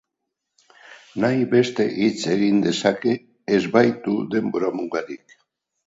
[1.25, 3.15] Nahi beste hitz egin dezake,
[3.59, 5.43] ez baitu denbora mugarik.